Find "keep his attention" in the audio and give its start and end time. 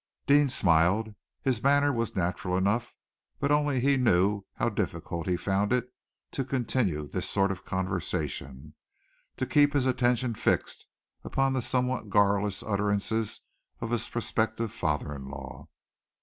9.45-10.33